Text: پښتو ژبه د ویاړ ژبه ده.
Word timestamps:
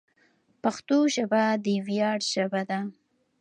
پښتو 0.63 0.97
ژبه 1.15 1.43
د 1.65 1.67
ویاړ 1.87 2.19
ژبه 2.33 2.61
ده. 2.69 2.79